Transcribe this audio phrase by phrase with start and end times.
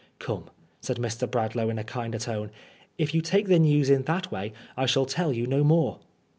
[0.17, 0.49] "Come,"
[0.79, 1.29] said Mr.
[1.29, 2.49] Bradlangh in a kinder tone,"
[2.97, 5.99] if you take the news in that way I shall tell you no more."